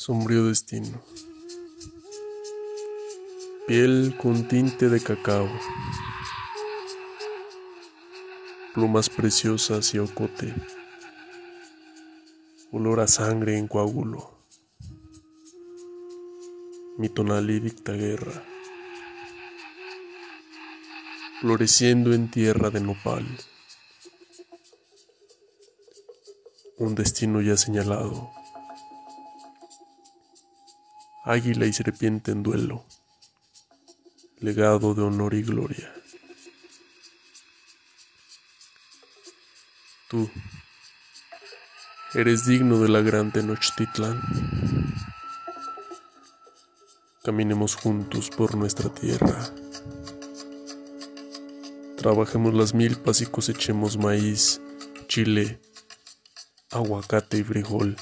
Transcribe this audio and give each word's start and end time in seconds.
sombrío 0.00 0.46
destino. 0.46 1.02
Piel 3.66 4.16
con 4.16 4.48
tinte 4.48 4.88
de 4.88 4.98
cacao. 4.98 5.46
Plumas 8.72 9.10
preciosas 9.10 9.92
y 9.92 9.98
ocote. 9.98 10.54
Olor 12.72 13.00
a 13.00 13.08
sangre 13.08 13.58
en 13.58 13.68
coágulo. 13.68 14.38
Mi 16.96 17.10
tonalí 17.10 17.60
dicta 17.60 17.92
guerra. 17.92 18.42
Floreciendo 21.42 22.14
en 22.14 22.30
tierra 22.30 22.70
de 22.70 22.80
nopal. 22.80 23.26
Un 26.78 26.94
destino 26.94 27.42
ya 27.42 27.58
señalado 27.58 28.30
águila 31.24 31.66
y 31.66 31.72
serpiente 31.72 32.32
en 32.32 32.42
duelo, 32.42 32.84
legado 34.38 34.94
de 34.94 35.02
honor 35.02 35.34
y 35.34 35.42
gloria. 35.42 35.92
Tú 40.08 40.28
eres 42.14 42.46
digno 42.46 42.80
de 42.80 42.88
la 42.88 43.00
gran 43.00 43.32
Tenochtitlan. 43.32 44.20
Caminemos 47.22 47.76
juntos 47.76 48.30
por 48.30 48.56
nuestra 48.56 48.88
tierra. 48.92 49.52
Trabajemos 51.96 52.54
las 52.54 52.72
milpas 52.72 53.20
y 53.20 53.26
cosechemos 53.26 53.98
maíz, 53.98 54.60
chile, 55.06 55.60
aguacate 56.70 57.38
y 57.38 57.44
frijol 57.44 57.96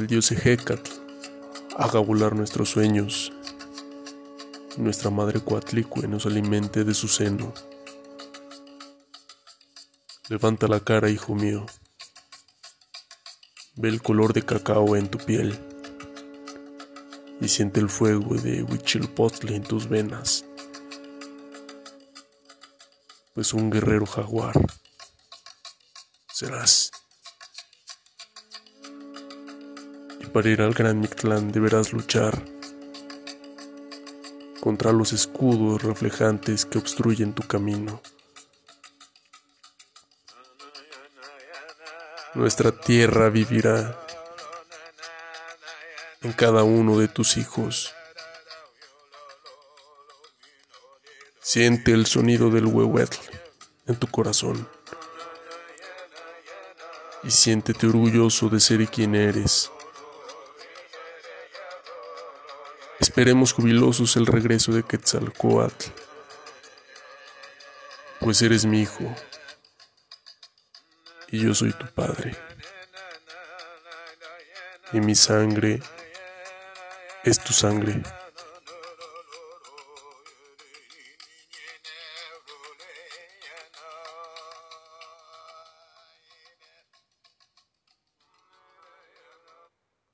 el 0.00 0.06
dios 0.06 0.32
Ejecatl 0.32 0.90
haga 1.76 2.00
volar 2.00 2.34
nuestros 2.34 2.70
sueños 2.70 3.32
nuestra 4.78 5.10
madre 5.10 5.40
Coatlicue 5.40 6.08
nos 6.08 6.24
alimente 6.24 6.84
de 6.84 6.94
su 6.94 7.06
seno. 7.06 7.52
Levanta 10.28 10.68
la 10.68 10.80
cara, 10.80 11.10
hijo 11.10 11.34
mío. 11.34 11.66
Ve 13.74 13.90
el 13.90 14.00
color 14.00 14.32
de 14.32 14.42
cacao 14.42 14.96
en 14.96 15.08
tu 15.10 15.18
piel 15.18 15.58
y 17.40 17.48
siente 17.48 17.80
el 17.80 17.90
fuego 17.90 18.36
de 18.36 18.62
Huichilpotli 18.62 19.54
en 19.54 19.64
tus 19.64 19.88
venas. 19.88 20.46
Pues 23.34 23.52
un 23.52 23.70
guerrero 23.70 24.06
jaguar 24.06 24.54
serás. 26.32 26.90
Para 30.32 30.48
ir 30.48 30.62
al 30.62 30.74
Gran 30.74 31.00
Mictlán 31.00 31.52
deberás 31.52 31.92
luchar 31.92 32.42
contra 34.60 34.92
los 34.92 35.12
escudos 35.12 35.82
reflejantes 35.82 36.66
que 36.66 36.78
obstruyen 36.78 37.34
tu 37.34 37.42
camino. 37.46 38.00
Nuestra 42.34 42.70
tierra 42.70 43.28
vivirá 43.28 43.98
en 46.22 46.32
cada 46.32 46.62
uno 46.62 46.98
de 46.98 47.08
tus 47.08 47.36
hijos. 47.36 47.92
Siente 51.40 51.92
el 51.92 52.06
sonido 52.06 52.50
del 52.50 52.66
huehuetl 52.66 53.18
en 53.86 53.96
tu 53.96 54.06
corazón 54.06 54.68
y 57.24 57.30
siéntete 57.30 57.86
orgulloso 57.86 58.48
de 58.48 58.60
ser 58.60 58.86
quien 58.88 59.14
eres. 59.14 59.70
Esperemos 63.00 63.52
jubilosos 63.54 64.16
el 64.16 64.26
regreso 64.26 64.72
de 64.72 64.82
Quetzalcoatl, 64.82 65.86
pues 68.20 68.42
eres 68.42 68.66
mi 68.66 68.82
hijo 68.82 69.14
y 71.28 71.40
yo 71.40 71.54
soy 71.54 71.72
tu 71.72 71.86
padre. 71.86 72.36
Y 74.92 75.00
mi 75.00 75.14
sangre 75.14 75.80
es 77.24 77.38
tu 77.42 77.52
sangre. 77.52 78.02